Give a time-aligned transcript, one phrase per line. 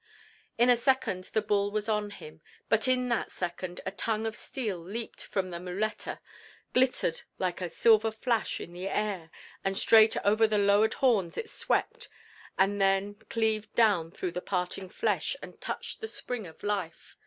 [0.57, 4.35] In a second the bull was on him, but in that second a tongue of
[4.35, 6.19] steel leaped from the muleta,
[6.73, 9.29] glittered like a silver flash in the air,
[9.63, 12.09] and straight over the lowered horns it swept
[12.57, 17.15] and then cleaved down through the parting flesh and touched the spring of life.